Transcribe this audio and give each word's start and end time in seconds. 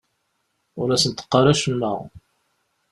Ur 0.79 0.87
asent-qqar 0.89 1.45
acemma. 1.53 1.93